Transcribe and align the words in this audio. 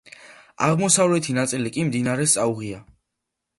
აღმოსავლეთი 0.67 1.37
ნაწილი 1.39 1.73
კი 1.77 1.85
მდინარეს 1.91 2.37
წაუღია. 2.41 2.83